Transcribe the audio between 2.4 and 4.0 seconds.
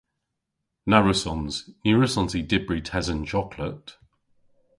dybri tesen joklet.